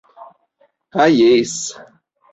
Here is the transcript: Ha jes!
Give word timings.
Ha 0.95 1.05
jes! 1.19 1.55